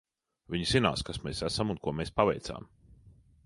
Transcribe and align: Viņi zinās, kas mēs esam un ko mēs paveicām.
Viņi 0.53 0.65
zinās, 0.69 1.03
kas 1.11 1.21
mēs 1.27 1.43
esam 1.49 1.73
un 1.75 1.81
ko 1.85 1.95
mēs 1.99 2.15
paveicām. 2.21 2.69